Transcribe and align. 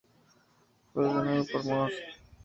Fue 0.93 1.05
ordenado 1.07 1.45
por 1.53 1.63
Mons. 1.63 1.93